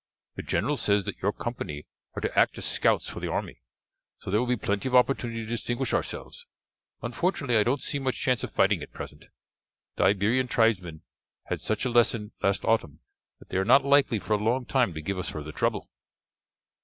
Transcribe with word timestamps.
The 0.33 0.41
general 0.41 0.77
says 0.77 1.05
that 1.05 1.21
your 1.21 1.31
company 1.31 1.85
are 2.15 2.21
to 2.21 2.35
act 2.35 2.57
as 2.57 2.65
scouts 2.65 3.07
for 3.07 3.19
the 3.19 3.29
army, 3.31 3.61
so 4.17 4.31
there 4.31 4.39
will 4.39 4.47
be 4.47 4.57
plenty 4.57 4.87
of 4.87 4.95
opportunity 4.95 5.41
to 5.41 5.45
distinguish 5.45 5.93
ourselves. 5.93 6.47
Unfortunately 7.03 7.55
I 7.55 7.61
don't 7.61 7.83
see 7.83 7.99
much 7.99 8.19
chance 8.19 8.43
of 8.43 8.51
fighting 8.51 8.81
at 8.81 8.91
present. 8.91 9.25
The 9.97 10.05
Iberian 10.05 10.47
tribesmen 10.47 11.03
had 11.49 11.61
such 11.61 11.85
a 11.85 11.91
lesson 11.91 12.31
last 12.41 12.65
autumn 12.65 13.01
that 13.37 13.49
they 13.49 13.57
are 13.57 13.63
not 13.63 13.85
likely 13.85 14.17
for 14.17 14.33
a 14.33 14.43
long 14.43 14.65
time 14.65 14.91
to 14.95 15.03
give 15.03 15.19
us 15.19 15.29
further 15.29 15.51
trouble." 15.51 15.87